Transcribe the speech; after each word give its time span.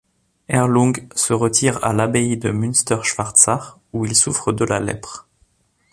Erlung 0.47 0.93
se 1.15 1.31
retire 1.31 1.77
à 1.85 1.93
l'abbaye 1.93 2.35
de 2.35 2.49
Münsterschwarzach, 2.49 3.77
où 3.93 4.03
il 4.03 4.15
souffre 4.15 4.51
de 4.51 4.65
la 4.65 4.79
lèpre. 4.79 5.27